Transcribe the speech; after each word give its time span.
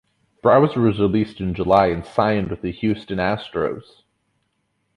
Brower 0.41 0.61
was 0.61 0.75
released 0.75 1.39
in 1.41 1.53
July 1.53 1.89
and 1.91 2.03
signed 2.03 2.49
with 2.49 2.63
the 2.63 2.71
Houston 2.71 3.19
Astros. 3.19 4.01